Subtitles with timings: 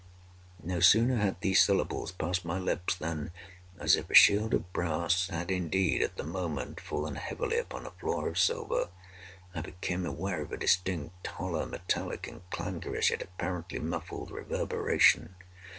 [0.63, 5.51] No sooner had these syllables passed my lips, than—as if a shield of brass had
[5.51, 10.57] indeed, at the moment, fallen heavily upon a floor of silver—I became aware of a
[10.57, 15.35] distinct, hollow, metallic, and clangorous, yet apparently muffled reverberation.